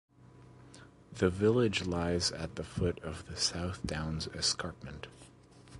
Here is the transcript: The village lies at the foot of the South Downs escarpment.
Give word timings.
The 1.13 1.29
village 1.29 1.85
lies 1.85 2.31
at 2.31 2.55
the 2.55 2.63
foot 2.63 2.99
of 3.03 3.27
the 3.27 3.37
South 3.37 3.85
Downs 3.85 4.25
escarpment. 4.33 5.05